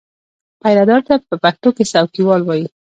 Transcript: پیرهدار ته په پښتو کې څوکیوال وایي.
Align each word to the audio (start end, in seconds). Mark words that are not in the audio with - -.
پیرهدار 0.61 1.01
ته 1.07 1.13
په 1.27 1.35
پښتو 1.43 1.69
کې 1.75 1.83
څوکیوال 1.91 2.41
وایي. 2.43 2.65